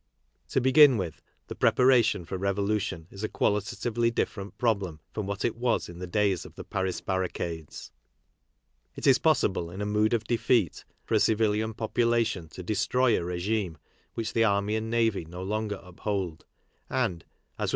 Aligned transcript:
To 0.47 0.59
begin 0.59 0.97
with, 0.97 1.21
the 1.45 1.53
preparation 1.53 2.25
for 2.25 2.35
revolution 2.35 3.05
is 3.11 3.23
a 3.23 3.29
qualitatively 3.29 4.09
different 4.09 4.57
problem 4.57 4.99
from 5.13 5.27
what 5.27 5.45
it 5.45 5.55
was 5.55 5.87
in 5.89 5.99
the 5.99 6.07
days 6.07 6.43
of 6.43 6.55
the 6.55 6.63
Paris 6.63 7.01
barricades. 7.01 7.91
It 8.95 9.05
is 9.05 9.19
possible 9.19 9.69
in 9.69 9.79
a 9.79 9.85
mood 9.85 10.15
of 10.15 10.23
defeat 10.23 10.85
for 11.05 11.13
a 11.13 11.19
civilian 11.19 11.75
population 11.75 12.47
to 12.49 12.63
destroy 12.63 13.15
a 13.15 13.23
regime 13.23 13.77
which 14.15 14.33
the 14.33 14.43
army 14.43 14.75
and 14.75 14.89
navy 14.89 15.23
no 15.23 15.43
longer 15.43 15.79
uphold, 15.83 16.47
and, 16.89 17.23
as 17.59 17.69
was. 17.69 17.69